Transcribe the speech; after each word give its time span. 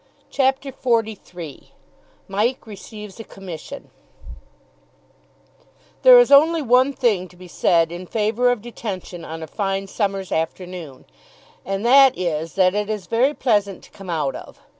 CHAPTER 0.31 0.73
XLIII 0.81 1.73
MIKE 2.27 2.65
RECEIVES 2.65 3.19
A 3.19 3.23
COMMISSION 3.23 3.91
There 6.01 6.17
is 6.17 6.31
only 6.31 6.63
one 6.63 6.91
thing 6.91 7.27
to 7.27 7.35
be 7.35 7.47
said 7.47 7.91
in 7.91 8.07
favour 8.07 8.51
of 8.51 8.63
detention 8.63 9.23
on 9.23 9.43
a 9.43 9.47
fine 9.47 9.85
summer's 9.85 10.31
afternoon, 10.31 11.05
and 11.63 11.85
that 11.85 12.17
is 12.17 12.55
that 12.55 12.73
it 12.73 12.89
is 12.89 13.05
very 13.05 13.35
pleasant 13.35 13.83
to 13.83 13.91
come 13.91 14.09
out 14.09 14.33
of. 14.35 14.59